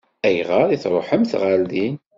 Ayɣer 0.27 0.67
i 0.71 0.77
tṛuḥemt 0.83 1.31
ɣer 1.41 1.59
din? 1.71 1.95